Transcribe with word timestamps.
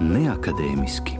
Neakadēmiski. 0.00 1.18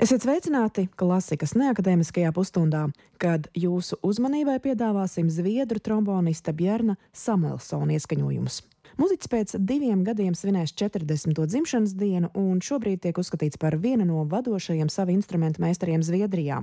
Esiet 0.00 0.24
sveicināti 0.24 0.86
klasikas 0.96 1.52
neakadēmiskajā 1.60 2.32
pusstundā, 2.32 2.86
kad 3.20 3.50
jūsu 3.52 4.00
uzmanībai 4.00 4.56
piedāvāsim 4.64 5.28
zviedru 5.28 5.76
trombonista 5.84 6.56
Bjerna 6.56 6.96
Samuelsona 7.12 8.00
ieskaņojumus. 8.00 8.62
Mūziķis 9.00 9.30
pēc 9.32 9.52
diviem 9.64 10.02
gadiem 10.04 10.34
svinēs 10.36 10.74
40. 10.76 11.32
dzimšanas 11.48 11.94
dienu, 11.96 12.28
un 12.36 12.58
šobrīd 12.60 13.00
tiek 13.00 13.16
uzskatīts 13.16 13.56
par 13.56 13.78
vienu 13.80 14.04
no 14.04 14.26
vadošajiem 14.28 14.90
savu 14.92 15.14
instrumentu 15.14 15.62
meistariem 15.64 16.04
Zviedrijā. 16.04 16.58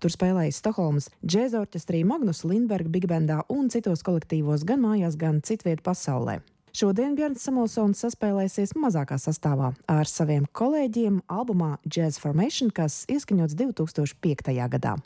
Tur 0.00 0.14
spēlējis 0.14 0.62
Stokholmas 0.62 1.10
džēza 1.20 1.60
orķestrī, 1.60 2.00
Magnus 2.08 2.46
Lindberga 2.48 2.88
Big 2.88 3.04
Bandā 3.12 3.42
un 3.52 3.68
citos 3.68 4.00
kolektīvos 4.08 4.64
gan 4.64 4.80
mājās, 4.86 5.20
gan 5.20 5.44
citviet 5.44 5.84
pasaulē. 5.84 6.40
Šodien 6.72 7.12
Bjorns 7.12 7.44
Samuelsons 7.44 8.00
saspēlēsies 8.06 8.72
mazākā 8.72 9.20
sastāvā 9.20 9.74
ar 9.84 10.08
saviem 10.08 10.48
kolēģiem 10.56 11.20
albumā 11.28 11.74
Jazz 11.84 12.16
Formation, 12.16 12.72
kas 12.72 13.02
ieskaņots 13.12 13.60
2005. 13.60 14.56
gadā. 14.72 14.96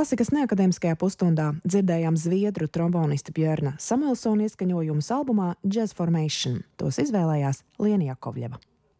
Klasikas 0.00 0.30
neakadēmiskajā 0.32 0.96
pusstundā 0.96 1.50
dzirdējām 1.60 2.14
zviedru 2.16 2.70
trombonista 2.72 3.34
Björna 3.36 3.74
Samuelsona 3.84 4.46
ieskaņojumus 4.46 5.12
albumā 5.12 5.50
Jazz 5.60 5.92
Formation. 5.98 6.62
Tos 6.80 7.02
izvēlējās 7.04 7.60
Lienija 7.84 8.16
Kovļeva. 8.16 8.62